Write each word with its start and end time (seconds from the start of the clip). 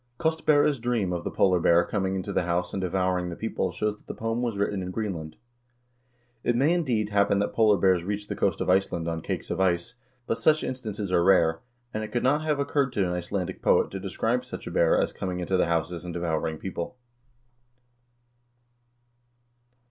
Kostbera's 0.17 0.79
dream 0.79 1.13
of 1.13 1.23
the 1.23 1.29
polar 1.29 1.59
bear 1.59 1.85
coining 1.85 2.15
into 2.15 2.33
the 2.33 2.41
house 2.41 2.73
and 2.73 2.81
devour 2.81 3.19
ing 3.19 3.29
the 3.29 3.35
people 3.35 3.71
shows 3.71 3.97
that 3.97 4.07
the 4.07 4.15
poem 4.15 4.41
was 4.41 4.57
written 4.57 4.81
in 4.81 4.89
Greenland. 4.89 5.35
It 6.43 6.55
may, 6.55 6.73
indeed, 6.73 7.09
happen 7.09 7.37
that 7.37 7.53
polar 7.53 7.77
bears 7.77 8.03
reach 8.03 8.27
the 8.27 8.35
coast 8.35 8.61
of 8.61 8.67
Iceland 8.67 9.07
on 9.07 9.21
cakes 9.21 9.51
of 9.51 9.59
ice, 9.59 9.93
but 10.25 10.39
such 10.39 10.63
instances 10.63 11.11
are 11.11 11.23
rare, 11.23 11.59
and 11.93 12.03
it 12.03 12.11
could 12.11 12.23
not 12.23 12.41
have 12.41 12.59
occurred 12.59 12.93
to 12.93 13.05
an 13.05 13.13
Icelandic 13.13 13.61
poet 13.61 13.91
to 13.91 13.99
describe 13.99 14.43
such 14.43 14.65
a 14.65 14.71
bear 14.71 14.99
as 14.99 15.13
coming 15.13 15.39
into 15.39 15.55
the 15.55 15.67
houses 15.67 16.03
and 16.03 16.15
devouring 16.15 16.57
people. 16.57 16.97